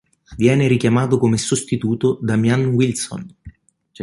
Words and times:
Viene 0.35 0.67
richiamato 0.67 1.19
come 1.19 1.37
sostituto 1.37 2.17
Damian 2.23 2.65
Wilson. 2.73 3.35